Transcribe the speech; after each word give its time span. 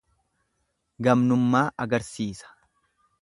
Gamnummaa 1.07 1.63
agarsiisa. 1.87 2.53